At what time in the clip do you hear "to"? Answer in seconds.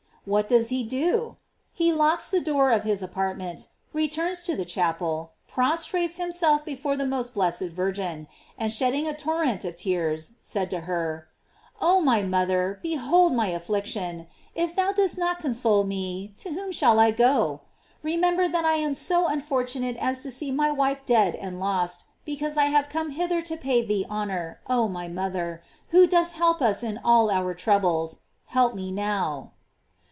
4.43-4.55, 10.69-10.81, 16.37-16.51, 20.21-20.29, 23.41-23.57